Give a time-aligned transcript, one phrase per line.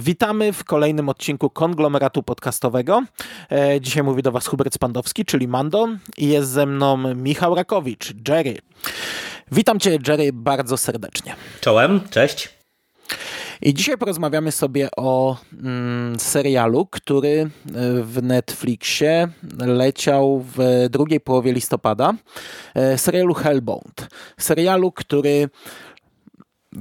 [0.00, 3.02] Witamy w kolejnym odcinku konglomeratu podcastowego.
[3.50, 8.14] E, dzisiaj mówi do Was Hubert Spandowski, czyli Mando i jest ze mną Michał Rakowicz,
[8.28, 8.58] Jerry.
[9.52, 11.36] Witam Cię, Jerry, bardzo serdecznie.
[11.60, 12.48] Czołem, cześć.
[13.62, 17.48] I dzisiaj porozmawiamy sobie o mm, serialu, który e,
[18.02, 19.28] w Netflixie
[19.58, 22.14] leciał w drugiej połowie listopada.
[22.74, 24.08] E, serialu Hellbound.
[24.38, 25.48] Serialu, który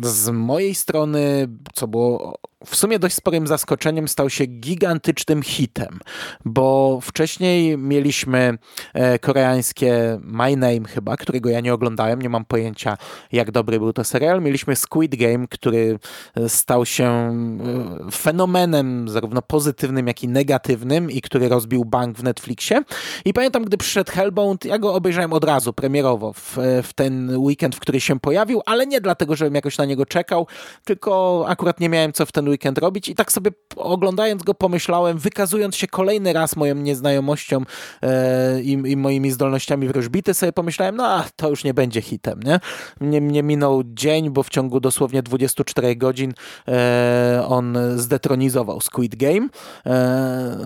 [0.02, 6.00] z mojej strony, co było w sumie dość sporym zaskoczeniem stał się gigantycznym hitem,
[6.46, 8.58] bo wcześniej mieliśmy
[8.94, 12.98] e, koreańskie My Name chyba, którego ja nie oglądałem, nie mam pojęcia
[13.32, 14.42] jak dobry był to serial.
[14.42, 16.00] Mieliśmy Squid Game, który
[16.36, 22.24] e, stał się e, fenomenem zarówno pozytywnym, jak i negatywnym i który rozbił bank w
[22.24, 22.84] Netflixie.
[23.26, 27.76] I pamiętam, gdy przyszedł Hellbound, ja go obejrzałem od razu, premierowo, w, w ten weekend,
[27.76, 30.48] w który się pojawił, ale nie dlatego, żebym jakoś na niego czekał,
[30.84, 35.18] tylko akurat nie miałem co w ten weekend robić i tak sobie oglądając go pomyślałem,
[35.18, 37.62] wykazując się kolejny raz moją nieznajomością
[38.02, 42.60] e, i, i, moimi zdolnościami wróżbity, sobie pomyślałem, no to już nie będzie hitem, nie?
[43.02, 46.34] Nie, nie minął dzień, bo w ciągu dosłownie 24 godzin
[46.68, 49.48] e, on zdetronizował Squid Game.
[49.86, 50.58] E,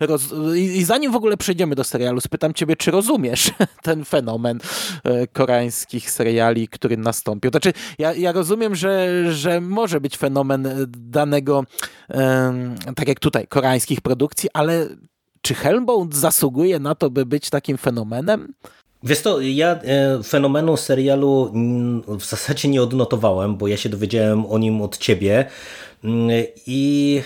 [0.00, 0.22] roz,
[0.56, 3.50] i, i, zanim w ogóle przejdziemy do serialu, spytam ciebie, czy rozumiesz
[3.82, 4.58] ten fenomen
[5.04, 7.50] e, koreańskich seriali, który nastąpił?
[7.50, 11.64] Znaczy, ja, ja rozumiem, że, że może być fenomen danego,
[12.96, 14.88] tak jak tutaj, koreańskich produkcji, ale
[15.40, 18.54] czy Hellbound zasługuje na to, by być takim fenomenem?
[19.02, 21.52] Wiesz to, ja e, fenomenu serialu
[22.06, 25.46] w zasadzie nie odnotowałem, bo ja się dowiedziałem o nim od ciebie.
[26.66, 27.22] I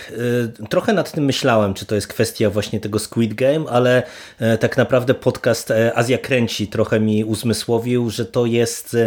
[0.63, 4.03] y, trochę nad tym myślałem, czy to jest kwestia właśnie tego Squid Game, ale
[4.39, 8.97] e, tak naprawdę podcast e, Azja Kręci trochę mi uzmysłowił, że to jest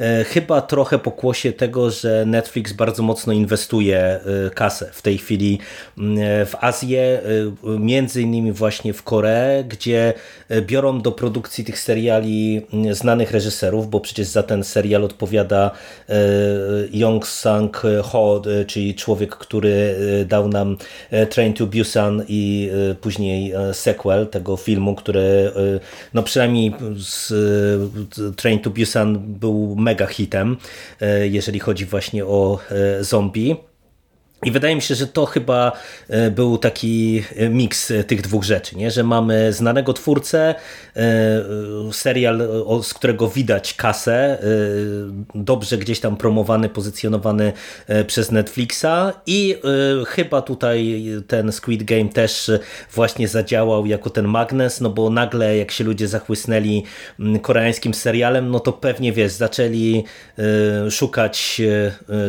[0.00, 4.20] e, chyba trochę pokłosie tego, że Netflix bardzo mocno inwestuje
[4.54, 5.58] kasę w tej chwili
[6.46, 7.22] w Azję,
[7.78, 10.14] między innymi właśnie w Koreę, gdzie
[10.62, 15.70] biorą do produkcji tych seriali znanych reżyserów, bo przecież za ten serial odpowiada
[16.90, 20.76] Yong Sang Ho, czyli człowiek, który e, dał nam
[21.10, 25.52] e, Train to Busan i e, później sequel tego filmu, który
[26.14, 27.32] no przynajmniej z
[28.36, 30.56] Train to Busan był mega hitem,
[31.22, 32.58] jeżeli chodzi właśnie o
[33.00, 33.67] zombie.
[34.44, 35.72] I wydaje mi się, że to chyba
[36.08, 38.90] e, był taki e, miks e, tych dwóch rzeczy, nie?
[38.90, 40.54] że mamy znanego twórcę,
[41.92, 42.48] serial,
[42.82, 44.38] z którego widać kasę,
[45.34, 47.52] dobrze gdzieś tam promowany, pozycjonowany
[48.06, 49.56] przez Netflixa i
[50.06, 52.50] chyba tutaj ten Squid Game też
[52.94, 56.84] właśnie zadziałał jako ten magnes, no bo nagle jak się ludzie zachłysnęli
[57.42, 60.04] koreańskim serialem, no to pewnie wiesz, zaczęli
[60.90, 61.62] szukać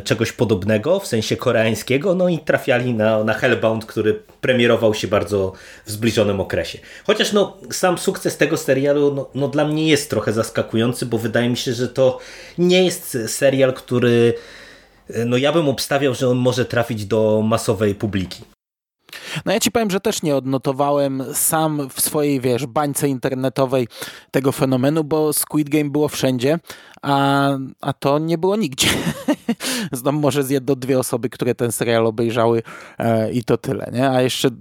[0.03, 5.53] czegoś podobnego, w sensie koreańskiego, no i trafiali na, na Hellbound, który premierował się bardzo
[5.85, 6.79] w zbliżonym okresie.
[7.03, 11.49] Chociaż no, sam sukces tego serialu no, no, dla mnie jest trochę zaskakujący, bo wydaje
[11.49, 12.19] mi się, że to
[12.57, 14.33] nie jest serial, który
[15.25, 18.43] no ja bym obstawiał, że on może trafić do masowej publiki.
[19.45, 23.87] No ja ci powiem, że też nie odnotowałem sam w swojej, wiesz, bańce internetowej
[24.31, 26.59] tego fenomenu, bo Squid Game było wszędzie,
[27.01, 27.49] a,
[27.81, 28.87] a to nie było nigdzie.
[29.91, 32.63] Znam może z jedno, dwie osoby, które ten serial obejrzały
[32.97, 34.09] e, i to tyle, nie?
[34.09, 34.51] A jeszcze e,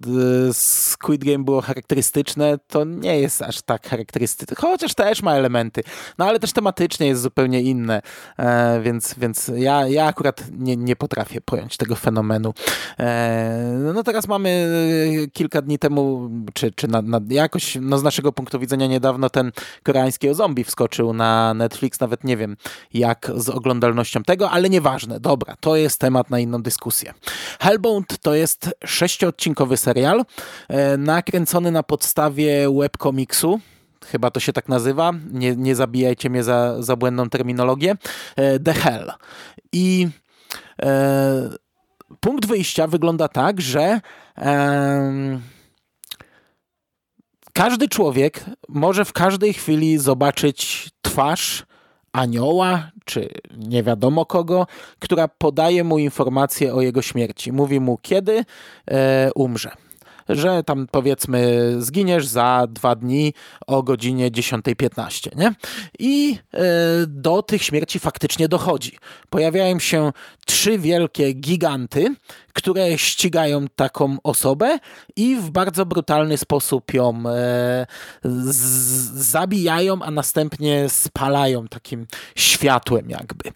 [0.53, 5.83] Squid Game było charakterystyczne, to nie jest aż tak charakterystyczne, chociaż też ma elementy,
[6.19, 8.03] no ale też tematycznie jest zupełnie inne,
[8.37, 12.55] e, więc, więc ja, ja akurat nie, nie potrafię pojąć tego fenomenu.
[12.99, 14.69] E, no teraz mamy
[15.25, 19.31] e, kilka dni temu, czy, czy na, na, jakoś no z naszego punktu widzenia niedawno
[19.31, 22.57] ten koreański zombie wskoczył na Netflix, nawet nie wiem
[22.95, 27.15] jak z oglądalnością tego, ale nieważne, dobra, to jest temat na inną dyskusję.
[27.61, 30.25] Hellbound to jest sześciodcinkowy serial
[30.69, 33.61] e, nakręcony na podstawie webkomiksu,
[34.07, 37.97] chyba to się tak nazywa, nie, nie zabijajcie mnie za, za błędną terminologię,
[38.37, 39.13] e, The Hell.
[39.73, 40.09] I
[40.83, 41.68] e,
[42.21, 44.01] punkt wyjścia wygląda tak, że
[44.39, 45.41] e,
[47.53, 51.67] każdy człowiek może w każdej chwili zobaczyć twarz
[52.13, 54.67] anioła, czy nie wiadomo kogo,
[54.99, 57.53] która podaje mu informację o jego śmierci.
[57.53, 58.45] Mówi mu, kiedy
[58.91, 59.88] e, umrze
[60.29, 63.35] że tam powiedzmy zginiesz za dwa dni
[63.67, 65.55] o godzinie 10.15, nie?
[65.99, 66.61] I e,
[67.07, 68.99] do tych śmierci faktycznie dochodzi.
[69.31, 70.13] Pojawiają się
[70.47, 72.15] trzy wielkie giganty,
[72.53, 74.79] które ścigają taką osobę
[75.17, 77.87] i w bardzo brutalny sposób ją e,
[79.15, 83.53] zabijają, a następnie spalają takim światłem jakby.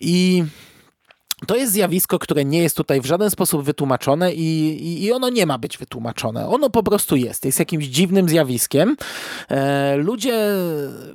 [0.00, 0.44] I
[1.46, 4.42] to jest zjawisko, które nie jest tutaj w żaden sposób wytłumaczone i,
[4.82, 6.48] i, i, ono nie ma być wytłumaczone.
[6.48, 7.44] Ono po prostu jest.
[7.44, 8.96] Jest jakimś dziwnym zjawiskiem.
[9.48, 10.48] E, ludzie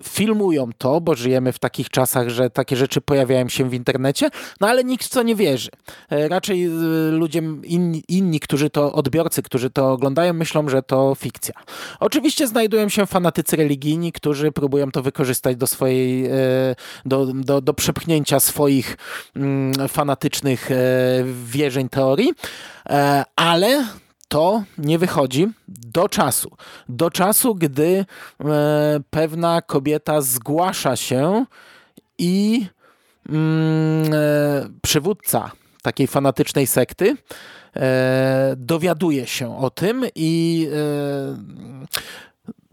[0.03, 4.29] filmują to, bo żyjemy w takich czasach, że takie rzeczy pojawiają się w internecie,
[4.59, 5.69] no ale nikt w to nie wierzy.
[6.09, 6.69] E, raczej e,
[7.11, 11.53] ludzie inni, inni, którzy to, odbiorcy, którzy to oglądają, myślą, że to fikcja.
[11.99, 16.31] Oczywiście znajdują się fanatycy religijni, którzy próbują to wykorzystać do swojej, e,
[17.05, 18.97] do, do, do przepchnięcia swoich
[19.35, 20.75] mm, fanatycznych fanatycznych e,
[21.45, 22.33] wierzeń, teorii,
[22.89, 23.85] e, ale
[24.27, 26.51] to nie wychodzi do czasu.
[26.89, 28.05] Do czasu, gdy
[28.45, 31.45] e, pewna kobieta zgłasza się
[32.17, 32.65] i
[33.29, 34.11] mm,
[34.81, 37.17] przywódca takiej fanatycznej sekty
[38.57, 40.67] dowiaduje się o tym i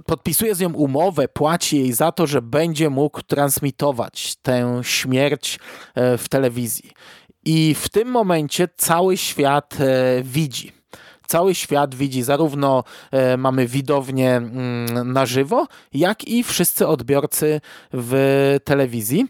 [0.07, 5.59] podpisuje z nią umowę, płaci jej za to, że będzie mógł transmitować tę śmierć
[6.19, 6.93] w telewizji.
[7.45, 10.73] I w tym momencie cały świat e, widzi.
[11.27, 17.61] Cały świat widzi, zarówno e, mamy widownię mm, na żywo, jak i wszyscy odbiorcy
[17.93, 19.27] w telewizji.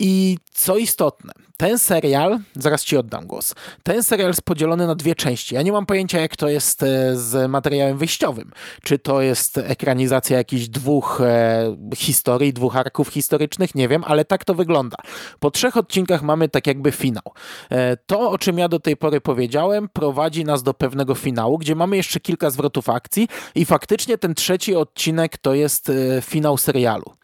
[0.00, 5.14] I co istotne, ten serial, zaraz ci oddam głos, ten serial jest podzielony na dwie
[5.14, 5.54] części.
[5.54, 8.50] Ja nie mam pojęcia, jak to jest e, z materiałem wyjściowym.
[8.82, 14.44] Czy to jest ekranizacja jakichś dwóch e, historii, dwóch arków historycznych, nie wiem, ale tak
[14.44, 14.96] to wygląda.
[15.40, 17.32] Po trzech odcinkach mamy tak jakby finał.
[17.70, 21.74] E, to, o czym ja do tej pory powiedziałem, prowadzi nas do pewnego finału, gdzie
[21.74, 27.17] mamy jeszcze kilka zwrotów akcji i faktycznie ten trzeci odcinek to jest e, finał serialu.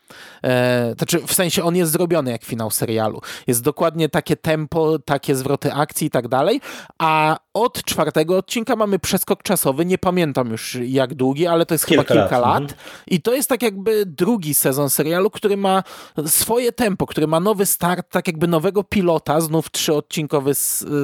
[0.45, 3.21] E, znaczy, w sensie on jest zrobiony jak finał serialu.
[3.47, 6.61] Jest dokładnie takie tempo, takie zwroty akcji i tak dalej,
[6.99, 11.87] a od czwartego odcinka mamy przeskok czasowy, nie pamiętam już jak długi, ale to jest
[11.87, 12.63] kilka chyba kilka lat.
[12.63, 12.75] lat.
[13.07, 15.83] I to jest tak jakby drugi sezon serialu, który ma
[16.27, 20.55] swoje tempo, który ma nowy start, tak jakby nowego pilota, znów trzyodcinkowy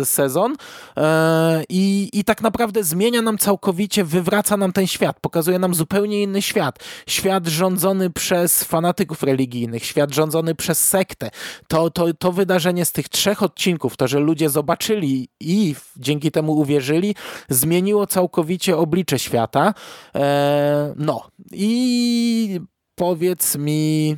[0.04, 0.56] sezon
[0.96, 6.22] e, i, i tak naprawdę zmienia nam całkowicie, wywraca nam ten świat, pokazuje nam zupełnie
[6.22, 6.78] inny świat.
[7.06, 11.30] Świat rządzony przez fanatyków religijnych, świat rządzony przez sektę.
[11.68, 16.52] To, to, to wydarzenie z tych trzech odcinków, to, że ludzie zobaczyli i dzięki temu
[16.52, 17.14] uwierzyli,
[17.48, 19.74] zmieniło całkowicie oblicze świata.
[20.14, 22.60] E, no i
[22.94, 24.16] powiedz mi,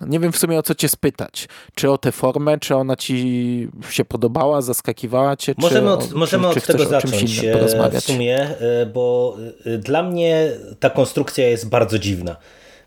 [0.00, 1.48] nie wiem w sumie o co cię spytać.
[1.74, 5.54] Czy o tę formę, czy ona ci się podobała, zaskakiwała cię?
[5.58, 9.36] Możemy od, możemy czy, od czy tego zacząć e, w sumie, e, bo
[9.78, 10.50] dla mnie
[10.80, 12.36] ta konstrukcja jest bardzo dziwna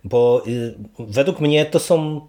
[0.04, 2.22] bo y, według mnie to są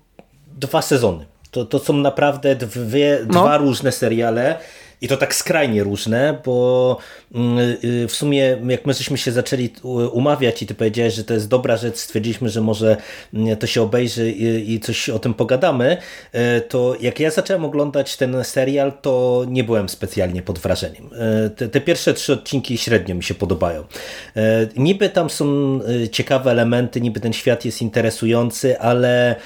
[0.59, 1.27] dwa sezony.
[1.51, 3.41] To, to są naprawdę dwie, no.
[3.41, 4.59] dwa różne seriale
[5.01, 6.99] i to tak skrajnie różne, bo
[7.35, 9.71] mm, y, w sumie jak my żeśmy się zaczęli
[10.13, 12.97] umawiać i ty powiedziałeś, że to jest dobra rzecz, stwierdziliśmy, że może
[13.35, 14.31] mm, to się obejrzy
[14.67, 15.97] i coś o tym pogadamy,
[16.35, 21.11] y, to jak ja zacząłem oglądać ten serial, to nie byłem specjalnie pod wrażeniem.
[21.47, 23.85] Y, te, te pierwsze trzy odcinki średnio mi się podobają.
[24.77, 25.45] Niby tam są
[26.13, 29.37] ciekawe elementy, niby ten świat jest interesujący, ale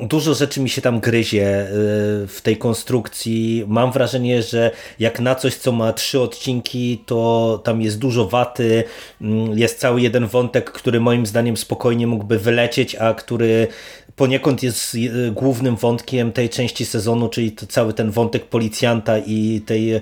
[0.00, 3.64] dużo rzeczy mi się tam gryzie y, w tej konstrukcji.
[3.66, 8.84] Mam wrażenie, że jak na coś, co ma trzy odcinki, to tam jest dużo waty.
[9.20, 13.68] Mm, jest cały jeden wątek, który moim zdaniem spokojnie mógłby wylecieć, a który
[14.16, 19.94] poniekąd jest y, głównym wątkiem tej części sezonu, czyli cały ten wątek policjanta i tej
[19.94, 20.00] y,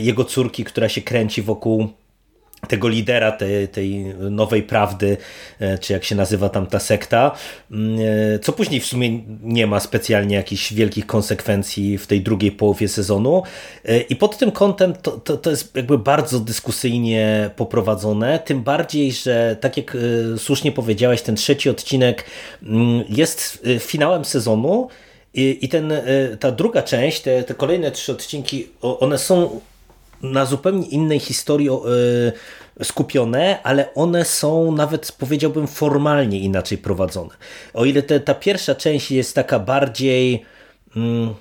[0.00, 1.88] jego córki, która się kręci wokół
[2.68, 5.16] tego lidera tej, tej nowej prawdy,
[5.60, 7.36] e, czy jak się nazywa tam ta sekta,
[7.70, 7.98] mm,
[8.34, 12.88] e, co później w sumie nie ma specjalnie jakichś wielkich konsekwencji w tej drugiej połowie
[12.88, 13.42] sezonu.
[13.84, 19.12] E, I pod tym kątem to, to, to jest jakby bardzo dyskusyjnie poprowadzone, tym bardziej,
[19.12, 19.96] że tak jak
[20.36, 22.24] słusznie powiedziałeś, ten trzeci odcinek
[22.62, 24.88] mm, jest finałem sezonu.
[25.34, 25.92] I, i ten,
[26.40, 29.60] ta druga część, te, te kolejne trzy odcinki, one są
[30.22, 37.30] na zupełnie innej historii e, skupione, ale one są nawet powiedziałbym formalnie inaczej prowadzone.
[37.74, 40.44] O ile te, ta pierwsza część jest taka bardziej
[40.96, 41.34] mm,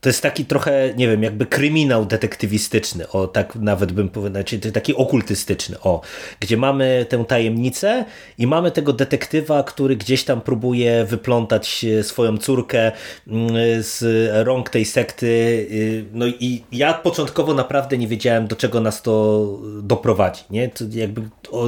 [0.00, 4.72] to jest taki trochę, nie wiem, jakby kryminał detektywistyczny, o tak nawet bym powiedział, czyli
[4.72, 6.00] taki okultystyczny, o,
[6.40, 8.04] gdzie mamy tę tajemnicę
[8.38, 12.92] i mamy tego detektywa, który gdzieś tam próbuje wyplątać swoją córkę
[13.26, 13.48] mm,
[13.82, 14.04] z
[14.46, 15.26] rąk tej sekty.
[15.26, 19.46] Y, no i ja początkowo naprawdę nie wiedziałem, do czego nas to
[19.82, 20.70] doprowadzi, nie?
[20.90, 21.22] Jakby,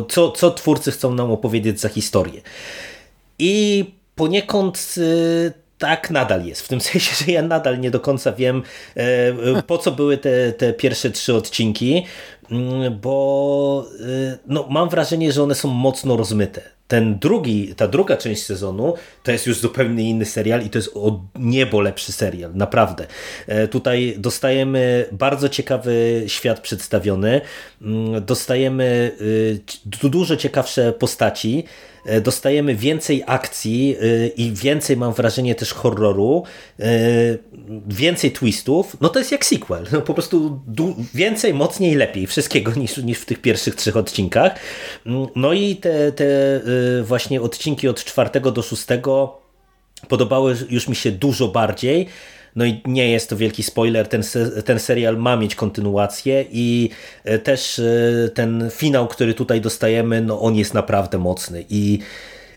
[0.08, 2.40] co, co twórcy chcą nam opowiedzieć za historię.
[3.38, 3.84] I
[4.14, 6.62] poniekąd y, tak nadal jest.
[6.62, 8.62] W tym sensie, że ja nadal nie do końca wiem,
[8.96, 12.06] e, e, po co były te, te pierwsze trzy odcinki,
[12.50, 16.62] mm, bo e, no, mam wrażenie, że one są mocno rozmyte.
[16.90, 20.90] ten drugi, ta druga część sezonu to jest już zupełnie inny serial i to jest
[20.94, 23.06] o niebo lepszy serial, naprawdę.
[23.70, 27.40] Tutaj dostajemy bardzo ciekawy świat przedstawiony,
[27.82, 29.16] mm, dostajemy
[29.84, 31.64] dużo ciekawsze postaci,
[32.23, 36.42] dostajemy więcej akcji e, i więcej, mam wrażenie, też horroru,
[36.80, 36.85] e,
[37.88, 39.87] więcej twistów, no to jest jak sequel.
[39.92, 40.61] No po prostu
[41.14, 44.52] więcej, mocniej, lepiej wszystkiego niż, niż w tych pierwszych trzech odcinkach.
[45.07, 46.26] Mm, no i te, te
[47.02, 49.40] właśnie odcinki od czwartego do szóstego
[50.09, 52.07] podobały już mi się dużo bardziej.
[52.57, 54.23] No i nie jest to wielki spoiler, ten,
[54.64, 56.90] ten serial ma mieć kontynuację i
[57.25, 61.99] e, też e, ten finał, który tutaj dostajemy, no on jest naprawdę mocny i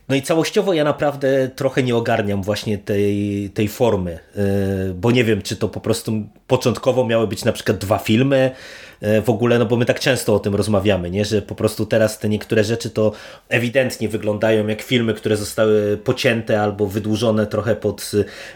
[0.09, 5.23] no i całościowo ja naprawdę trochę nie ogarniam właśnie tej, tej formy, e, bo nie
[5.23, 6.11] wiem, czy to po prostu
[6.47, 8.51] początkowo miały być na przykład dwa filmy,
[9.03, 11.25] E, w ogóle, no bo my tak często o tym rozmawiamy, nie?
[11.25, 13.11] że po prostu teraz te niektóre rzeczy to
[13.49, 18.11] ewidentnie wyglądają jak filmy, które zostały pocięte albo wydłużone trochę pod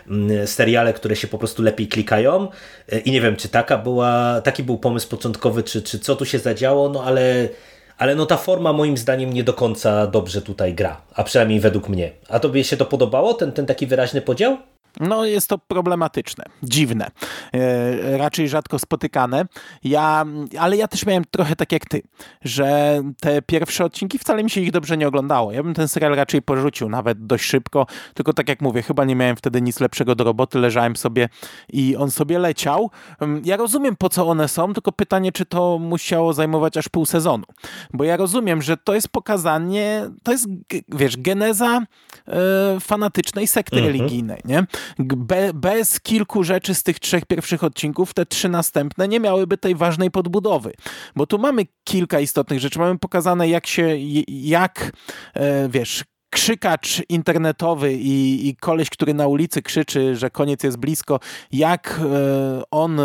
[0.08, 2.48] mm, seriale, które się po prostu lepiej klikają
[2.90, 6.26] e, i nie wiem, czy taka była, taki był pomysł początkowy, czy, czy co tu
[6.26, 7.50] się zadziało, no ale
[7.98, 11.90] ale no ta forma moim zdaniem nie do końca dobrze tutaj gra, a przynajmniej według
[11.90, 12.12] mnie.
[12.30, 14.58] A tobie się to podobało, ten, ten taki wyraźny podział?
[15.00, 17.12] No jest to problematyczne, dziwne,
[17.54, 19.46] e, raczej rzadko spotykane.
[19.84, 20.26] Ja,
[20.60, 22.02] ale ja też miałem trochę tak jak ty,
[22.42, 25.52] że te pierwsze odcinki wcale mi się ich dobrze nie oglądało.
[25.52, 29.16] Ja bym ten serial raczej porzucił nawet dość szybko, tylko tak jak mówię, chyba nie
[29.16, 31.30] miałem wtedy nic lepszego do roboty, leżałem sobie
[31.70, 32.92] i on sobie leciał.
[33.20, 37.06] Mm, ja rozumiem po co one są, tylko pytanie, czy to musiało zajmować aż pół
[37.06, 37.44] sezonu.
[37.94, 40.48] Bo ja rozumiem, że to jest pokazanie, to jest,
[40.90, 41.82] wiesz, geneza
[42.28, 43.94] e, fanatycznej sekty mhm.
[43.94, 44.66] religijnej, nie?
[45.00, 49.76] Be, bez kilku rzeczy z tych trzech pierwszych odcinków, te trzy następne nie miałyby tej
[49.76, 50.74] ważnej podbudowy.
[51.16, 52.80] Bo tu mamy kilka istotnych rzeczy.
[52.80, 53.96] Mamy pokazane, jak się,
[54.28, 54.92] jak,
[55.34, 61.20] e, wiesz, krzykacz internetowy i, i koleś, który na ulicy krzyczy, że koniec jest blisko,
[61.52, 63.00] jak e, on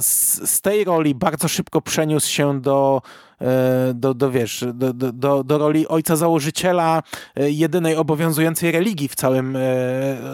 [0.00, 3.02] z, z tej roli bardzo szybko przeniósł się do
[3.40, 7.02] E, do, do wiesz, do, do, do roli ojca założyciela
[7.36, 9.60] e, jedynej obowiązującej religii w całym, e,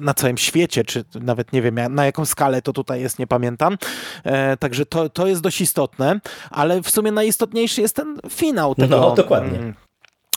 [0.03, 3.77] na całym świecie, czy nawet nie wiem na jaką skalę to tutaj jest, nie pamiętam.
[4.59, 9.01] Także to, to jest dość istotne, ale w sumie najistotniejszy jest ten finał tego.
[9.01, 9.75] No, dokładnie mm,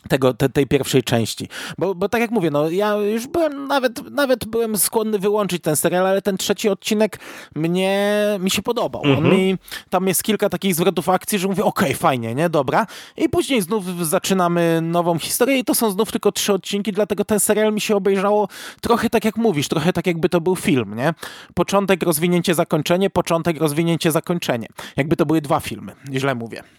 [0.07, 1.47] tego, te, tej pierwszej części.
[1.77, 5.75] Bo, bo tak jak mówię, no ja już byłem, nawet, nawet byłem skłonny wyłączyć ten
[5.75, 7.19] serial, ale ten trzeci odcinek
[7.55, 9.01] mnie, mi się podobał.
[9.01, 9.35] On mhm.
[9.35, 9.57] mi,
[9.89, 12.87] tam jest kilka takich zwrotów akcji, że mówię, okej, okay, fajnie, nie, dobra.
[13.17, 17.39] I później znów zaczynamy nową historię i to są znów tylko trzy odcinki, dlatego ten
[17.39, 18.47] serial mi się obejrzało
[18.81, 21.13] trochę tak jak mówisz, trochę tak jakby to był film, nie?
[21.53, 24.67] Początek, rozwinięcie, zakończenie, początek, rozwinięcie, zakończenie.
[24.97, 26.78] Jakby to były dwa filmy, źle mówię.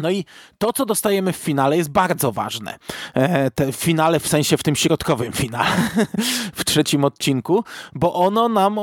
[0.00, 0.24] No i
[0.58, 2.78] to, co dostajemy w finale, jest bardzo ważne.
[3.14, 5.70] E, te finale w sensie w tym środkowym finale,
[6.54, 8.76] w trzecim odcinku, bo ono nam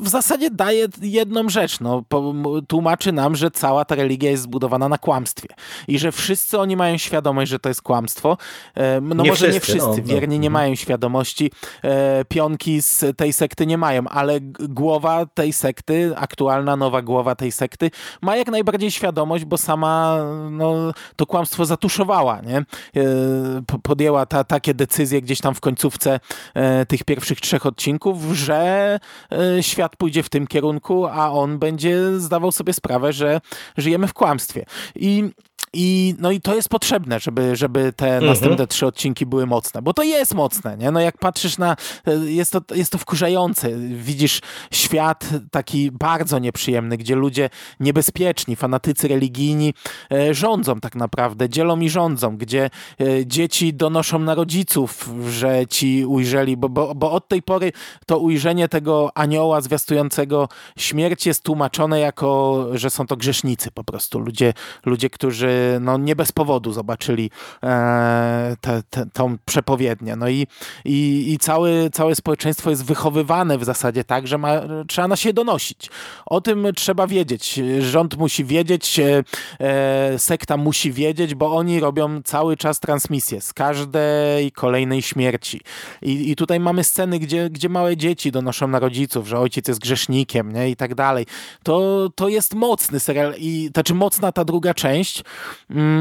[0.00, 1.80] w zasadzie daje jedną rzecz.
[1.80, 2.04] No,
[2.68, 5.48] tłumaczy nam, że cała ta religia jest zbudowana na kłamstwie
[5.88, 8.36] i że wszyscy oni mają świadomość, że to jest kłamstwo.
[8.74, 10.14] E, no nie może wszyscy, nie wszyscy, no, no.
[10.14, 10.52] wierni nie mhm.
[10.52, 11.50] mają świadomości,
[11.82, 17.52] e, pionki z tej sekty nie mają, ale głowa tej sekty, aktualna nowa głowa tej
[17.52, 17.90] sekty
[18.22, 20.16] ma jak najbardziej świadomość, bo sama
[20.50, 22.56] no, to kłamstwo zatuszowała, nie?
[22.56, 22.64] E,
[23.82, 26.20] podjęła ta, takie decyzje gdzieś tam w końcówce
[26.54, 28.98] e, tych pierwszych trzech odcinków, że
[29.32, 33.40] e, świat pójdzie w tym kierunku, a on będzie zdawał sobie sprawę, że
[33.76, 34.64] żyjemy w kłamstwie.
[34.96, 35.30] I
[35.72, 38.26] i, no i to jest potrzebne, żeby, żeby te mhm.
[38.26, 40.90] następne trzy odcinki były mocne, bo to jest mocne, nie?
[40.90, 41.76] No jak patrzysz na,
[42.24, 43.70] jest to, jest to wkurzające.
[43.88, 44.40] Widzisz
[44.72, 47.50] świat taki bardzo nieprzyjemny, gdzie ludzie
[47.80, 49.74] niebezpieczni, fanatycy religijni
[50.12, 56.04] e, rządzą tak naprawdę, dzielą i rządzą, gdzie e, dzieci donoszą na rodziców, że ci
[56.06, 57.72] ujrzeli, bo, bo, bo od tej pory
[58.06, 60.48] to ujrzenie tego anioła zwiastującego
[60.78, 64.18] śmierć jest tłumaczone jako, że są to grzesznicy po prostu.
[64.18, 67.30] Ludzie, ludzie którzy no, nie bez powodu zobaczyli
[67.62, 70.16] e, te, te, tą przepowiednię.
[70.16, 70.46] No i,
[70.84, 75.32] i, i całe, całe społeczeństwo jest wychowywane w zasadzie tak, że ma, trzeba na się
[75.32, 75.90] donosić.
[76.26, 77.60] O tym trzeba wiedzieć.
[77.80, 79.24] Rząd musi wiedzieć, e,
[79.60, 85.60] e, sekta musi wiedzieć, bo oni robią cały czas transmisję z każdej kolejnej śmierci.
[86.02, 89.80] I, i tutaj mamy sceny, gdzie, gdzie małe dzieci donoszą na rodziców, że ojciec jest
[89.80, 90.70] grzesznikiem nie?
[90.70, 91.26] i tak dalej.
[91.62, 95.24] To, to jest mocny serial i znaczy mocna ta druga część,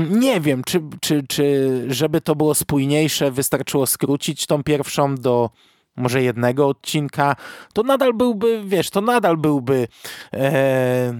[0.09, 5.49] nie wiem, czy, czy, czy żeby to było spójniejsze, wystarczyło skrócić tą pierwszą do
[5.95, 7.35] może jednego odcinka,
[7.73, 9.87] to nadal byłby, wiesz, to nadal byłby,
[10.33, 11.13] e,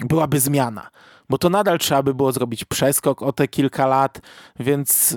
[0.00, 0.90] byłaby zmiana.
[1.30, 4.20] Bo to nadal trzeba by było zrobić przeskok o te kilka lat,
[4.60, 5.16] więc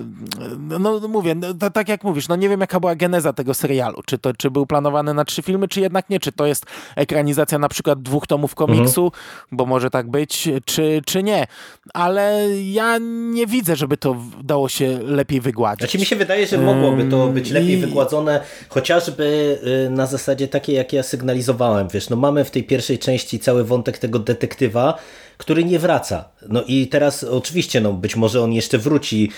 [0.58, 4.02] no, no mówię, no, tak jak mówisz, no nie wiem jaka była geneza tego serialu,
[4.06, 6.66] czy to czy był planowany na trzy filmy, czy jednak nie, czy to jest
[6.96, 9.22] ekranizacja na przykład dwóch tomów komiksu, mhm.
[9.52, 11.46] bo może tak być, czy, czy nie,
[11.94, 12.98] ale ja
[13.32, 15.80] nie widzę, żeby to dało się lepiej wygładzić.
[15.80, 20.76] Znaczy mi się wydaje, że mogłoby to być lepiej wygładzone, chociażby y, na zasadzie takiej,
[20.76, 24.98] jak ja sygnalizowałem, wiesz, no mamy w tej pierwszej części cały wątek tego detektywa,
[25.42, 26.28] który nie wraca.
[26.48, 29.30] No i teraz oczywiście, no być może on jeszcze wróci e,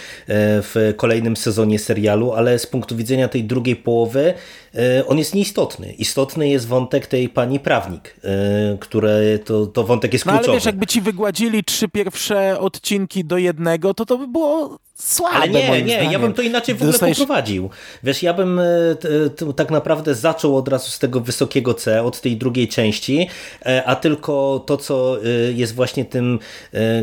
[0.63, 4.35] w kolejnym sezonie serialu, ale z punktu widzenia tej drugiej połowy
[5.07, 5.93] on jest nieistotny.
[5.93, 10.43] Istotny jest wątek tej pani prawnik, e, które to, to wątek jest kluczowy.
[10.43, 14.79] No ale wiesz, jakby ci wygładzili trzy pierwsze odcinki do jednego, to to by było
[14.95, 15.37] słabe.
[15.37, 16.13] Ale nie, nie, zdaniem.
[16.13, 17.19] ja bym to inaczej w ogóle Dostajesz...
[17.19, 17.71] poprowadził.
[18.03, 18.61] Wiesz, ja bym
[19.57, 23.29] tak naprawdę zaczął od razu z tego wysokiego C, od tej drugiej części,
[23.87, 25.19] a tylko to, co
[25.55, 26.39] jest właśnie tym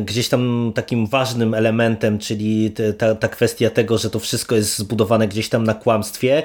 [0.06, 5.28] gdzieś tam takim ważnym elementem, czyli ta, ta kwestia tego, że to wszystko jest zbudowane
[5.28, 6.44] gdzieś tam na kłamstwie,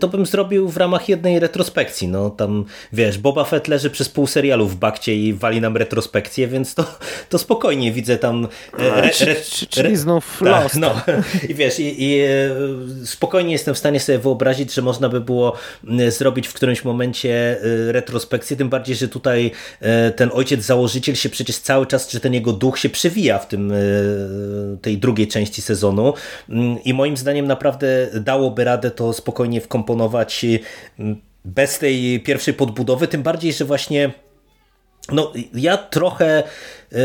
[0.00, 2.08] to bym zrobił w ramach jednej retrospekcji.
[2.08, 6.48] No tam, wiesz, Boba Fett leży przez pół serialu w bakcie i wali nam retrospekcję,
[6.48, 6.84] więc to,
[7.28, 8.48] to spokojnie widzę tam...
[8.78, 9.36] E, re, re,
[9.68, 10.76] czyli znów ta, Lost.
[10.76, 11.00] No,
[11.48, 12.26] i wiesz, i, i, e,
[13.04, 15.56] spokojnie jestem w stanie sobie wyobrazić, że można by było
[16.08, 19.50] zrobić w którymś momencie e, retrospekcję, tym bardziej, że tutaj
[20.16, 23.72] ten ojciec założyciel się przecież cały czas, czy ten jego duch się przewija w tym,
[24.82, 26.14] tej drugiej części sezonu
[26.48, 27.86] mm, i moim zdaniem naprawdę
[28.20, 30.46] dałoby radę to spokojnie wkomponować
[31.44, 34.12] bez tej pierwszej podbudowy, tym bardziej, że właśnie
[35.12, 36.42] no, ja trochę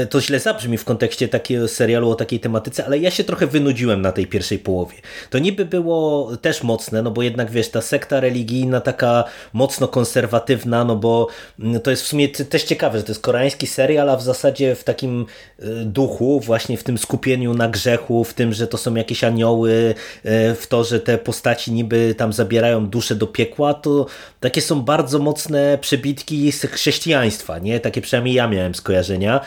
[0.09, 4.01] to źle zabrzmi w kontekście takiego serialu o takiej tematyce, ale ja się trochę wynudziłem
[4.01, 4.95] na tej pierwszej połowie.
[5.29, 10.85] To niby było też mocne, no bo jednak wiesz, ta sekta religijna taka mocno konserwatywna,
[10.85, 11.27] no bo
[11.59, 14.75] mm, to jest w sumie też ciekawe, że to jest koreański serial, a w zasadzie
[14.75, 15.25] w takim
[15.59, 19.95] e, duchu, właśnie w tym skupieniu na grzechu, w tym, że to są jakieś anioły,
[20.23, 24.05] e, w to, że te postaci niby tam zabierają duszę do piekła, to
[24.39, 27.79] takie są bardzo mocne przebitki z chrześcijaństwa, nie?
[27.79, 29.41] Takie przynajmniej ja miałem skojarzenia.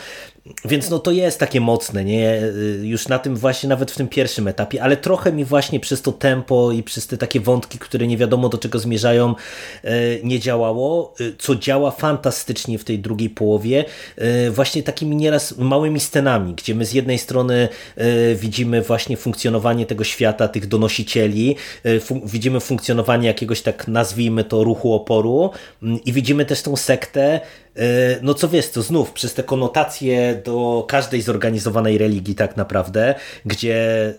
[0.65, 2.41] Więc no to jest takie mocne, nie?
[2.81, 6.11] Już na tym właśnie, nawet w tym pierwszym etapie, ale trochę mi właśnie przez to
[6.11, 9.35] tempo i przez te takie wątki, które nie wiadomo do czego zmierzają,
[9.83, 9.91] e,
[10.23, 13.85] nie działało, e, co działa fantastycznie w tej drugiej połowie,
[14.17, 17.69] e, właśnie takimi nieraz małymi scenami, gdzie my z jednej strony
[18.35, 21.55] widzimy właśnie funkcjonowanie tego świata, tych donosicieli,
[22.25, 25.49] widzimy funkcjonowanie jakiegoś tak nazwijmy to ruchu oporu
[26.05, 27.62] i widzimy też tą sektę, E,
[28.21, 34.05] no co wiesz, to znów przez te konotacje do każdej zorganizowanej religii tak naprawdę, gdzie
[34.05, 34.13] e,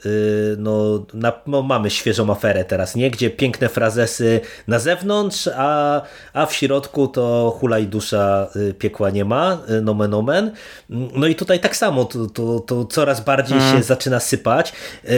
[0.58, 3.10] no, na, no, mamy świeżą aferę teraz, nie?
[3.10, 9.10] Gdzie piękne frazesy na zewnątrz, a, a w środku to hula i dusza e, piekła
[9.10, 10.50] nie ma, nomen omen.
[10.88, 13.76] No i tutaj tak samo, to, to, to coraz bardziej hmm.
[13.76, 14.72] się zaczyna sypać,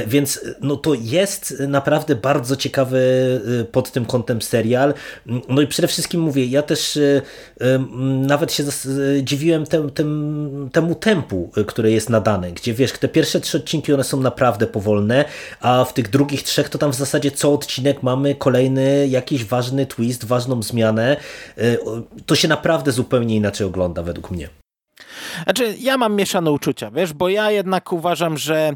[0.07, 3.01] więc no to jest naprawdę bardzo ciekawy
[3.73, 4.95] pod tym kątem serial.
[5.49, 6.99] No i przede wszystkim mówię, ja też
[8.27, 8.65] nawet się
[9.23, 13.93] dziwiłem tem, tem, temu tempu, y, które jest nadane, gdzie wiesz, te pierwsze trzy odcinki
[13.93, 15.25] one są naprawdę powolne,
[15.61, 19.87] a w tych drugich trzech to tam w zasadzie co odcinek mamy kolejny jakiś ważny
[19.87, 21.17] twist, ważną zmianę.
[21.59, 21.79] Y,
[22.27, 24.49] to się naprawdę zupełnie inaczej ogląda według mnie.
[25.45, 28.73] Znaczy, ja mam mieszane uczucia, wiesz, bo ja jednak uważam, że,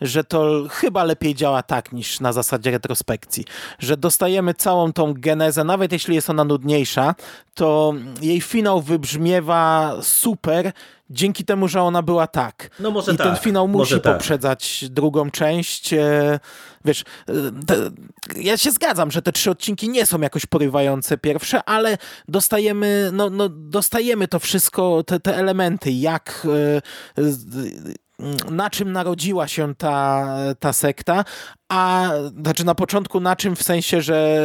[0.00, 3.44] że to chyba lepiej działa tak niż na zasadzie retrospekcji,
[3.78, 7.14] że dostajemy całą tą genezę, nawet jeśli jest ona nudniejsza,
[7.54, 10.72] to jej finał wybrzmiewa super,
[11.10, 12.70] dzięki temu, że ona była tak.
[12.80, 13.26] No może I tak.
[13.26, 14.02] ten finał musi tak.
[14.02, 15.92] poprzedzać drugą część.
[15.92, 16.40] E,
[16.84, 17.32] wiesz, e,
[17.66, 17.76] te,
[18.36, 23.30] ja się zgadzam, że te trzy odcinki nie są jakoś porywające pierwsze, ale dostajemy, no,
[23.30, 26.46] no dostajemy to wszystko, te, te elementy, jak
[27.18, 27.26] e,
[28.50, 30.26] na czym narodziła się ta,
[30.60, 31.24] ta sekta,
[31.68, 32.10] a
[32.42, 34.40] znaczy na początku na czym w sensie, że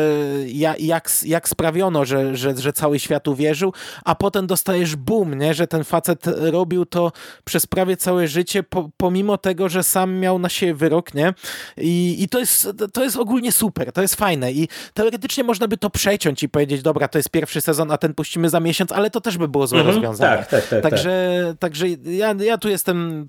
[0.79, 3.73] jak, jak sprawiono, że, że, że cały świat uwierzył,
[4.05, 5.53] a potem dostajesz boom, nie?
[5.53, 7.11] że ten facet robił to
[7.43, 11.33] przez prawie całe życie, po, pomimo tego, że sam miał na siebie wyrok, nie?
[11.77, 15.77] I, i to, jest, to jest ogólnie super, to jest fajne i teoretycznie można by
[15.77, 19.09] to przeciąć i powiedzieć, dobra, to jest pierwszy sezon, a ten puścimy za miesiąc, ale
[19.09, 20.37] to też by było złe mhm, rozwiązanie.
[20.37, 21.57] Tak, tak, tak, także, tak.
[21.57, 23.27] także ja, ja tu jestem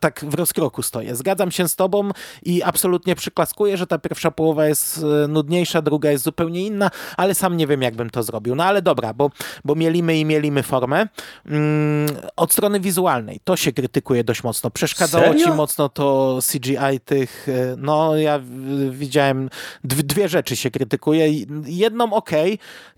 [0.00, 1.16] tak w rozkroku stoję.
[1.16, 2.10] Zgadzam się z tobą
[2.42, 6.90] i absolutnie absolutnie przyklaskuję, że ta pierwsza połowa jest e, nudniejsza, druga jest zupełnie inna,
[7.16, 8.54] ale sam nie wiem, jakbym to zrobił.
[8.54, 9.30] No ale dobra, bo,
[9.64, 11.06] bo mielimy i mielimy formę.
[11.46, 14.70] Mm, od strony wizualnej, to się krytykuje dość mocno.
[14.70, 15.46] Przeszkadzało Serio?
[15.46, 18.40] ci mocno to CGI tych, e, no ja
[18.90, 19.50] widziałem,
[19.84, 21.46] dwie rzeczy się krytykuje.
[21.64, 22.30] Jedną ok,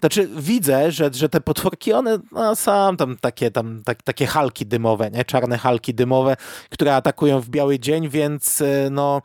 [0.01, 4.67] znaczy widzę, że, że te potworki, one no, są tam takie, tam, tak, takie halki
[4.67, 5.25] dymowe, nie?
[5.25, 6.37] czarne halki dymowe,
[6.71, 9.23] które atakują w biały dzień, więc e, no,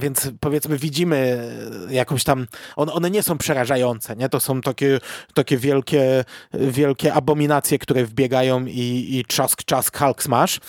[0.00, 1.48] więc powiedzmy widzimy
[1.90, 4.28] jakąś tam, one, one nie są przerażające, nie?
[4.28, 5.00] To są takie,
[5.34, 10.60] takie wielkie, wielkie abominacje, które wbiegają i, i czask, czask, Hulk smash,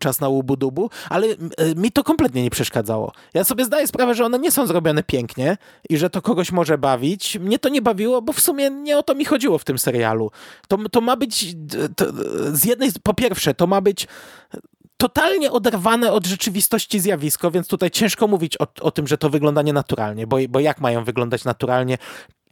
[0.00, 1.26] czas na łubu dubu, ale
[1.76, 3.12] mi to kompletnie nie przeszkadzało.
[3.34, 5.56] Ja sobie zdaję sprawę, że one nie są zrobione pięknie
[5.88, 7.38] i że to kogoś może bawić.
[7.38, 10.30] Mnie to nie bawiło, bo w sumie nie o to mi chodziło w tym serialu.
[10.68, 11.54] To, to ma być,
[11.96, 12.04] to,
[12.52, 14.06] z jednej, po pierwsze, to ma być
[14.96, 19.62] totalnie oderwane od rzeczywistości zjawisko, więc tutaj ciężko mówić o, o tym, że to wygląda
[19.62, 21.98] nienaturalnie, bo, bo jak mają wyglądać naturalnie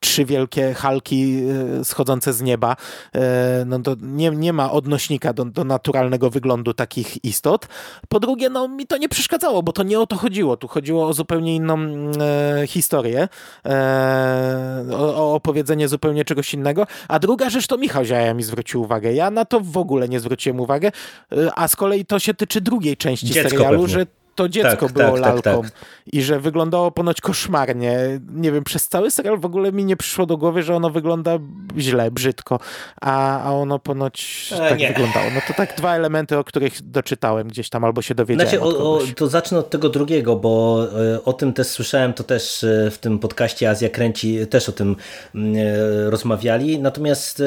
[0.03, 1.43] trzy wielkie halki
[1.81, 2.77] e, schodzące z nieba,
[3.15, 7.69] e, no to nie, nie ma odnośnika do, do naturalnego wyglądu takich istot.
[8.09, 10.57] Po drugie, no mi to nie przeszkadzało, bo to nie o to chodziło.
[10.57, 13.29] Tu chodziło o zupełnie inną e, historię,
[13.67, 16.87] e, o, o, opowiedzenie zupełnie czegoś innego.
[17.09, 19.13] A druga rzecz to Michał Ziaja mi zwrócił uwagę.
[19.13, 20.93] Ja na to w ogóle nie zwróciłem uwagę,
[21.33, 23.95] e, a z kolei to się tyczy drugiej części Dziecko serialu, pewnie.
[23.95, 25.73] że to dziecko tak, było tak, tak lalką tak,
[26.13, 28.21] i że wyglądało ponoć koszmarnie.
[28.33, 31.39] Nie wiem, przez cały serial w ogóle mi nie przyszło do głowy, że ono wygląda
[31.79, 32.59] źle, brzydko,
[33.01, 34.89] a, a ono ponoć e, tak nie.
[34.89, 35.27] wyglądało.
[35.35, 38.51] No to tak dwa elementy, o których doczytałem gdzieś tam albo się dowiedziałem.
[38.51, 42.25] Znaczy, o, o, to zacznę od tego drugiego, bo e, o tym też słyszałem, to
[42.25, 44.97] też e, w tym podcaście Azja Kręci też o tym
[45.35, 45.57] mm,
[46.09, 47.43] rozmawiali, natomiast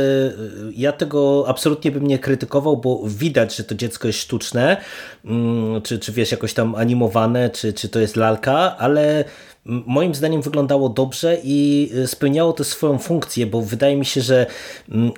[0.75, 4.77] ja tego absolutnie bym nie krytykował, bo widać, że to dziecko jest sztuczne,
[5.25, 9.23] mm, czy, czy wiesz, jakoś tam animowane, czy, czy to jest lalka, ale
[9.65, 14.45] moim zdaniem wyglądało dobrze i y, spełniało to swoją funkcję, bo wydaje mi się, że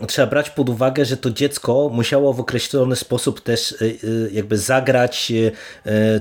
[0.08, 4.58] trzeba brać pod uwagę, że to dziecko musiało w określony sposób też y, y, jakby
[4.58, 5.34] zagrać,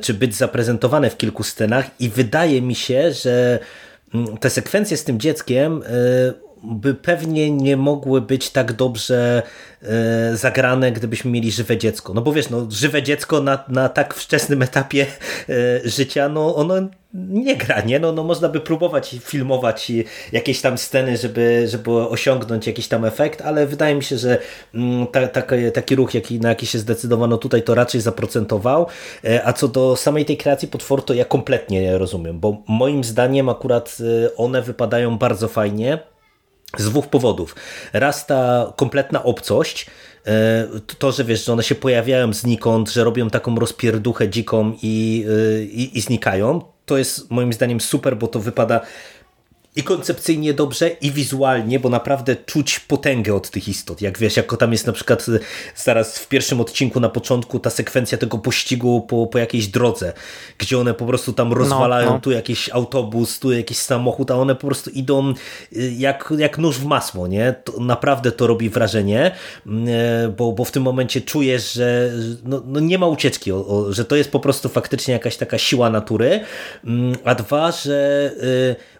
[0.01, 3.59] czy być zaprezentowane w kilku scenach i wydaje mi się, że
[4.41, 5.83] te sekwencje z tym dzieckiem
[6.63, 9.43] by pewnie nie mogły być tak dobrze
[9.83, 12.15] e, zagrane, gdybyśmy mieli żywe dziecko.
[12.15, 15.07] No bo wiesz, no, żywe dziecko na, na tak wczesnym etapie
[15.49, 16.75] e, życia, no ono
[17.15, 17.99] nie gra, nie?
[17.99, 19.93] No, no można by próbować filmować
[20.33, 24.39] jakieś tam sceny, żeby, żeby osiągnąć jakiś tam efekt, ale wydaje mi się, że
[24.75, 25.43] mm, ta, ta,
[25.75, 28.87] taki ruch, jaki, na jaki się zdecydowano tutaj, to raczej zaprocentował.
[29.25, 33.05] E, a co do samej tej kreacji potworu, to ja kompletnie nie rozumiem, bo moim
[33.05, 33.99] zdaniem akurat
[34.37, 35.99] one wypadają bardzo fajnie
[36.81, 37.57] z dwóch powodów.
[37.93, 39.87] Raz ta kompletna obcość,
[40.27, 40.67] e,
[40.99, 45.63] to, że wiesz, że one się pojawiają znikąd, że robią taką rozpierduchę dziką i, e,
[45.63, 48.81] i, i znikają, to jest moim zdaniem super, bo to wypada
[49.77, 54.03] i koncepcyjnie dobrze, i wizualnie, bo naprawdę czuć potęgę od tych istot.
[54.03, 55.39] Jak wiesz, jako tam jest na przykład e,
[55.77, 60.13] zaraz w pierwszym odcinku na początku ta sekwencja tego pościgu po, po jakiejś drodze,
[60.59, 62.21] gdzie one po prostu tam rozwalają no, no.
[62.21, 65.35] tu jakiś autobus, tu jakiś samochód, a one po prostu idą e,
[65.99, 67.55] jak, jak nóż w masło, nie?
[67.65, 69.31] To naprawdę to robi wrażenie,
[69.67, 72.13] mm, e, bo, bo w tym momencie czujesz, że
[72.45, 75.59] no, no nie ma ucieczki, o, o, że to jest po prostu faktycznie jakaś taka
[75.59, 76.41] siła natury,
[76.85, 77.97] mm, a dwa, że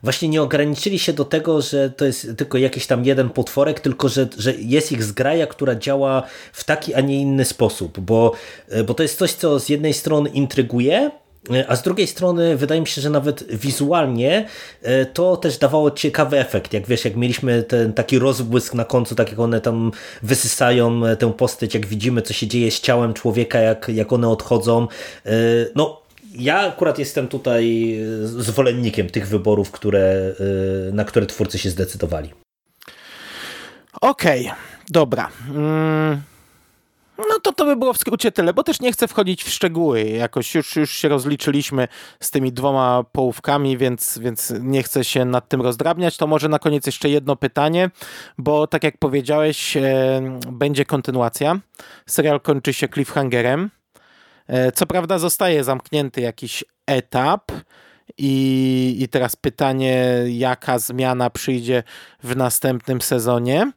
[0.03, 4.09] właśnie nie ograniczyli się do tego, że to jest tylko jakiś tam jeden potworek, tylko
[4.09, 8.33] że, że jest ich zgraja, która działa w taki, a nie inny sposób, bo,
[8.69, 11.11] e, bo to jest coś, co z jednej strony intryguje,
[11.51, 14.49] e, a z drugiej strony wydaje mi się, że nawet wizualnie
[14.83, 16.73] e, to też dawało ciekawy efekt.
[16.73, 21.33] Jak wiesz, jak mieliśmy ten taki rozbłysk na końcu, tak jak one tam wysysają tę
[21.33, 24.89] postać, jak widzimy, co się dzieje z ciałem człowieka, jak, jak one odchodzą.
[25.75, 26.06] No,
[26.39, 30.35] ja akurat jestem tutaj zwolennikiem tych wyborów, które,
[30.89, 32.33] y, na które twórcy się zdecydowali.
[34.01, 34.57] Okej, okay,
[34.91, 35.31] dobra.
[35.51, 36.23] Mm.
[37.19, 40.05] No to to by było w skrócie tyle, bo też nie chcę wchodzić w szczegóły.
[40.05, 41.89] Jakoś już, już się rozliczyliśmy
[42.21, 46.17] z tymi dwoma połówkami, więc, więc nie chcę się nad tym rozdrabniać.
[46.17, 47.91] To może na koniec jeszcze jedno pytanie,
[48.39, 51.61] bo tak jak powiedziałeś, e, będzie kontynuacja.
[52.07, 53.71] Serial kończy się cliffhangerem.
[54.49, 57.53] E, co prawda zostaje zamknięty jakiś etap
[58.19, 61.83] i, i teraz pytanie, jaka zmiana przyjdzie
[62.23, 63.73] w następnym sezonie.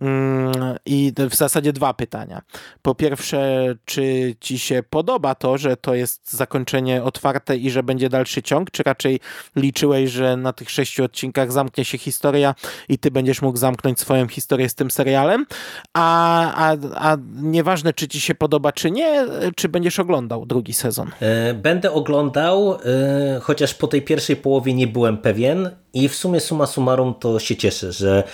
[0.00, 0.52] Mm,
[0.86, 2.42] I w zasadzie dwa pytania.
[2.82, 8.08] Po pierwsze, czy ci się podoba to, że to jest zakończenie otwarte i że będzie
[8.08, 9.20] dalszy ciąg, czy raczej
[9.56, 12.54] liczyłeś, że na tych sześciu odcinkach zamknie się historia
[12.88, 15.46] i ty będziesz mógł zamknąć swoją historię z tym serialem?
[15.94, 21.10] A, a, a nieważne, czy ci się podoba, czy nie, czy będziesz oglądał drugi sezon?
[21.20, 26.40] E, będę oglądał, e, chociaż po tej pierwszej połowie nie byłem pewien i w sumie
[26.40, 28.24] suma summarum to się cieszę, że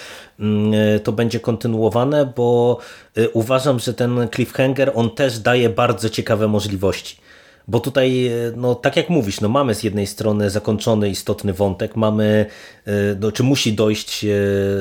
[1.05, 2.79] to będzie kontynuowane, bo
[3.33, 7.17] uważam, że ten cliffhanger on też daje bardzo ciekawe możliwości.
[7.69, 12.47] Bo tutaj, no tak jak mówisz, no mamy z jednej strony zakończony istotny wątek, mamy,
[13.21, 14.29] no, czy musi dojść, e,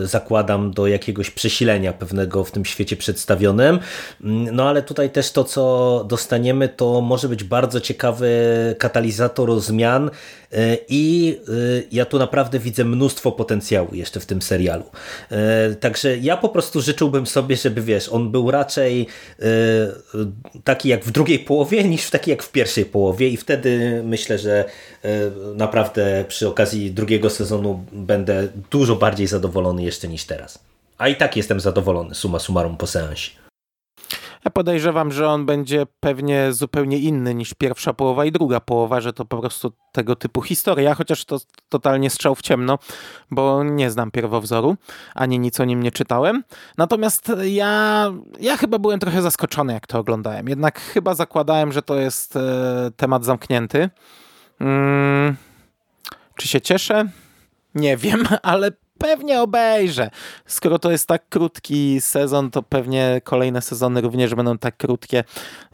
[0.03, 3.79] zakładam, do jakiegoś przesilenia pewnego w tym świecie przedstawionym,
[4.23, 8.29] mm, no ale tutaj też to, co dostaniemy, to może być bardzo ciekawy
[8.79, 10.11] katalizator zmian e,
[10.89, 11.37] i
[11.91, 14.83] ja tu naprawdę widzę mnóstwo potencjału jeszcze w tym serialu.
[15.79, 19.07] Także ja po prostu życzyłbym sobie, żeby wiesz, on był raczej
[20.63, 24.65] taki jak w drugiej połowie, niż taki jak w pierwszej połowie i wtedy myślę, że
[25.03, 25.09] e,
[25.55, 30.59] naprawdę przy okazji drugiego sezonu będę dużo bardziej zadowolony jeszcze niż teraz.
[30.97, 33.44] A i tak jestem zadowolony, suma summarum po seansie.
[34.45, 39.13] Ja podejrzewam, że on będzie pewnie zupełnie inny niż pierwsza połowa i druga połowa, że
[39.13, 41.37] to po prostu tego typu historia, chociaż to
[41.69, 42.79] totalnie strzał w ciemno,
[43.31, 44.75] bo nie znam pierwowzoru,
[45.15, 46.43] ani nic o nim nie czytałem.
[46.77, 50.49] Natomiast ja, ja chyba byłem trochę zaskoczony, jak to oglądałem.
[50.49, 52.41] Jednak chyba zakładałem, że to jest e,
[52.97, 53.89] temat zamknięty.
[54.59, 55.35] Hmm,
[56.35, 57.09] czy się cieszę?
[57.75, 58.71] Nie wiem, ale
[59.05, 60.09] pewnie obejrzę.
[60.45, 65.23] Skoro to jest tak krótki sezon, to pewnie kolejne sezony również będą tak krótkie,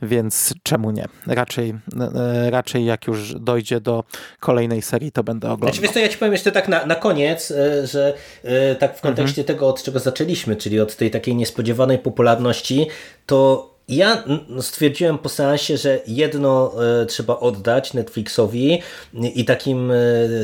[0.02, 1.06] więc czemu nie?
[1.28, 1.74] Raczej,
[2.16, 4.04] e, raczej jak już dojdzie do
[4.40, 5.70] kolejnej serii, to będę oglądał.
[5.70, 8.14] Znaczy, wiesz co, ja ci powiem jeszcze tak na, na koniec, e, że
[8.44, 9.58] e, tak w kontekście mhm.
[9.58, 12.88] tego, od czego zaczęliśmy, czyli od tej takiej niespodziewanej popularności,
[13.26, 14.24] to ja
[14.62, 18.82] stwierdziłem po seansie, że jedno e, trzeba oddać Netflixowi
[19.14, 19.96] i takim e,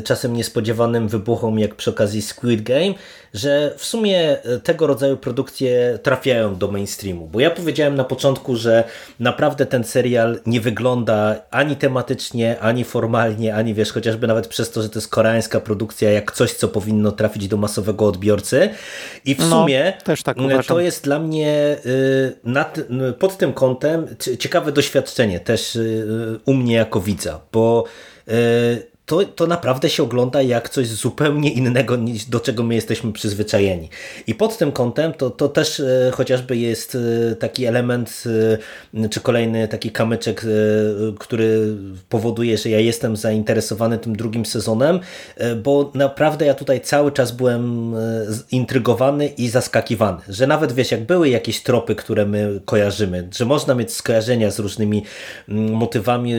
[0.04, 2.94] czasem niespodziewanym wybuchom jak przy okazji Squid Game,
[3.34, 7.28] że w sumie e, tego rodzaju produkcje trafiają do mainstreamu.
[7.28, 8.84] Bo ja powiedziałem na początku, że
[9.20, 14.82] naprawdę ten serial nie wygląda ani tematycznie, ani formalnie, ani wiesz, chociażby nawet przez to,
[14.82, 18.70] że to jest koreańska produkcja, jak coś, co powinno trafić do masowego odbiorcy.
[19.26, 21.78] I w no, sumie tak to jest dla mnie
[22.44, 22.80] nad,
[23.20, 24.08] pod tym kątem
[24.40, 25.78] ciekawe doświadczenie też
[26.46, 27.84] u mnie jako widza, bo
[29.08, 33.90] to, to naprawdę się ogląda jak coś zupełnie innego niż do czego my jesteśmy przyzwyczajeni.
[34.28, 36.98] I pod tym kątem to, to też e, chociażby jest
[37.32, 38.24] e, taki element,
[38.94, 40.46] e, czy kolejny taki kamyczek,
[41.20, 41.76] który
[42.10, 45.00] powoduje, że ja jestem zainteresowany tym drugim sezonem,
[45.64, 47.96] bo naprawdę ja tutaj cały czas byłem
[48.52, 53.76] intrygowany i zaskakiwany, że nawet wiesz, jak były jakieś tropy, które my kojarzymy, że można
[53.76, 55.04] mieć skojarzenia z różnymi
[55.50, 56.34] mm, motywami,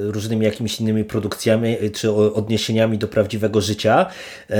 [0.00, 4.06] różnymi jakimiś innymi produkcjami, czy odniesieniami do prawdziwego życia
[4.50, 4.56] e,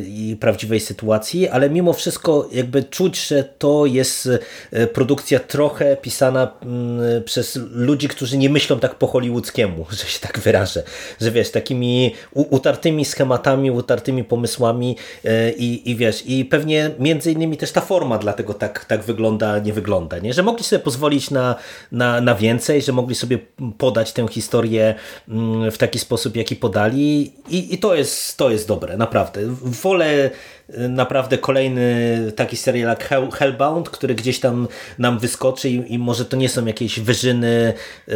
[0.00, 4.28] i prawdziwej sytuacji, ale mimo wszystko jakby czuć, że to jest
[4.72, 10.20] e, produkcja trochę pisana mm, przez ludzi, którzy nie myślą tak po hollywoodzkiemu, że się
[10.20, 10.82] tak wyrażę,
[11.20, 17.56] że wiesz, takimi utartymi schematami, utartymi pomysłami e, i, i wiesz, i pewnie między innymi
[17.56, 20.32] też ta forma dlatego tak, tak wygląda, nie wygląda, nie?
[20.32, 21.54] że mogli sobie pozwolić na,
[21.92, 23.38] na, na więcej, że mogli sobie
[23.78, 24.94] podać tę historię
[25.28, 29.40] mm, w taki sposób, jaki podali i, i to, jest, to jest dobre, naprawdę.
[29.62, 30.30] Wolę
[30.70, 35.98] y, naprawdę kolejny taki serial jak Hell, Hellbound, który gdzieś tam nam wyskoczy i, i
[35.98, 37.74] może to nie są jakieś wyżyny
[38.08, 38.12] y,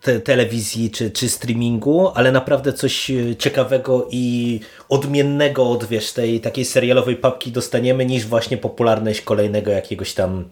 [0.00, 6.64] te, telewizji czy, czy streamingu, ale naprawdę coś ciekawego i odmiennego od wiesz, tej takiej
[6.64, 10.44] serialowej papki dostaniemy niż właśnie popularność kolejnego jakiegoś tam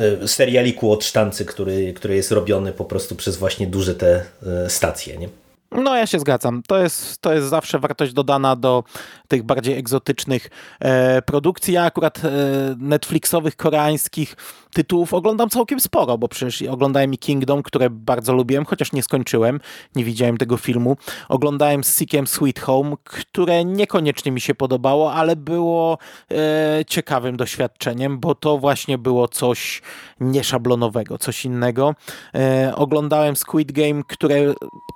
[0.00, 4.24] y, serialiku od sztancy, który, który jest robiony po prostu przez właśnie duże te
[4.68, 5.16] stacje.
[5.16, 5.28] Nie?
[5.72, 6.62] No ja się zgadzam.
[6.66, 8.84] To jest, to jest zawsze wartość dodana do
[9.28, 11.74] tych bardziej egzotycznych e, produkcji.
[11.74, 12.30] Ja akurat e,
[12.78, 14.36] Netflixowych, koreańskich
[14.72, 19.60] tytułów oglądam całkiem sporo, bo przecież oglądałem i Kingdom, które bardzo lubiłem, chociaż nie skończyłem,
[19.96, 20.96] nie widziałem tego filmu.
[21.28, 25.98] Oglądałem z Sickiem Sweet Home, które niekoniecznie mi się podobało, ale było
[26.30, 29.82] e, ciekawym doświadczeniem, bo to właśnie było coś
[30.20, 31.94] nieszablonowego, coś innego.
[32.34, 34.36] E, oglądałem Squid Game, które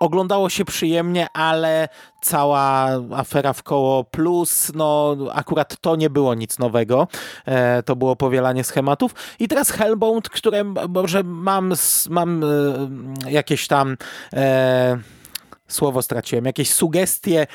[0.01, 1.89] oglądało się przyjemnie, ale
[2.23, 7.09] cała afera w koło plus, no akurat to nie było nic nowego.
[7.47, 9.15] E, to było powielanie schematów.
[9.39, 11.73] I teraz Hellbound, które może mam,
[12.11, 13.97] mam e, jakieś tam
[14.33, 14.99] e,
[15.69, 17.47] słowo straciłem, jakieś sugestie,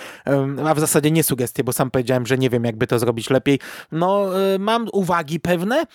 [0.66, 3.60] a w zasadzie nie sugestie, bo sam powiedziałem, że nie wiem, jakby to zrobić lepiej.
[3.92, 5.86] No, e, mam uwagi pewne,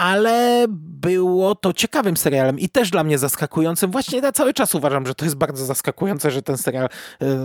[0.00, 3.90] ale było to ciekawym serialem i też dla mnie zaskakującym.
[3.90, 6.88] Właśnie ja cały czas uważam, że to jest bardzo zaskakujące, że ten serial e,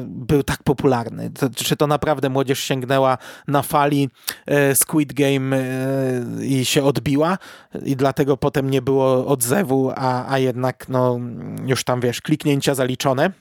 [0.08, 1.32] był tak popularny.
[1.56, 4.10] Czy to naprawdę młodzież sięgnęła na fali
[4.46, 5.58] e, Squid Game
[6.42, 7.38] i się odbiła
[7.86, 11.20] i dlatego potem nie było odzewu, a, a jednak no,
[11.66, 13.32] już tam wiesz, kliknięcia zaliczone.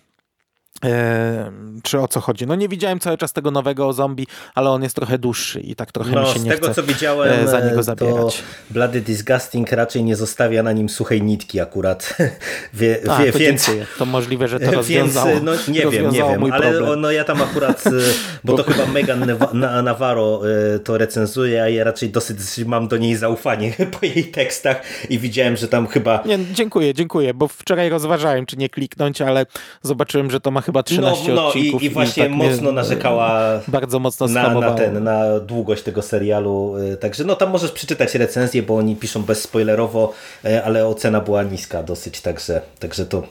[0.85, 2.47] E, czy o co chodzi?
[2.47, 5.93] No nie widziałem cały czas tego nowego zombie, ale on jest trochę dłuższy i tak
[5.93, 8.37] trochę no, mi się nie z tego co widziałem, e, za niego zabierać.
[8.37, 12.17] To Bloody Disgusting raczej nie zostawia na nim suchej nitki akurat.
[12.75, 13.87] Wie, A, wie, to więc dziękuję.
[13.99, 17.43] to możliwe, że to rozwiązało Więc, no nie wiem, nie wiem, ale no, ja tam
[17.43, 17.91] akurat, e,
[18.45, 19.27] bo to chyba Megan
[19.85, 20.41] Navarro
[20.85, 25.57] to recenzuje, a ja raczej dosyć mam do niej zaufanie po jej tekstach i widziałem,
[25.57, 26.23] że tam chyba...
[26.27, 29.47] Nie, dziękuję, dziękuję, bo wczoraj rozważałem, czy nie kliknąć, ale
[29.83, 31.83] zobaczyłem, że to ma chyba 13 no, no, odcinków.
[31.83, 36.03] I, i właśnie i tak mocno narzekała bardzo mocno na, na, ten, na długość tego
[36.03, 36.77] serialu.
[36.93, 40.13] Y, także no tam możesz przeczytać recenzję, bo oni piszą bezspoilerowo,
[40.45, 43.23] y, ale ocena była niska dosyć, także, także to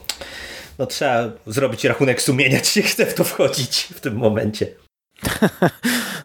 [0.78, 4.66] no, trzeba zrobić rachunek sumienia, czy się chce w to wchodzić w tym momencie.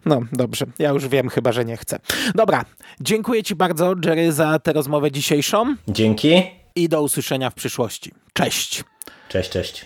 [0.06, 2.00] No dobrze, ja już wiem, chyba że nie chcę.
[2.36, 2.66] Dobra,
[3.02, 5.76] dziękuję Ci bardzo, Jerry, za tę rozmowę dzisiejszą.
[5.88, 6.44] Dzięki.
[6.76, 8.12] I do usłyszenia w przyszłości.
[8.34, 8.84] Cześć.
[9.30, 9.86] Cześć, cześć.